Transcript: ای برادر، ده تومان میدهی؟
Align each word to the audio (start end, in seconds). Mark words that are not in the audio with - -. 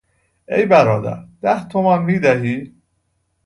ای 0.47 0.65
برادر، 0.65 1.23
ده 1.41 1.67
تومان 1.69 2.01
میدهی؟ 2.03 2.75